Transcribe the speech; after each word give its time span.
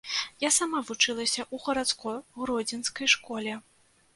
Я 0.43 0.49
сама 0.55 0.79
вучылася 0.87 1.45
ў 1.45 1.55
гарадской 1.65 2.17
гродзенскай 2.45 3.07
школе. 3.15 3.53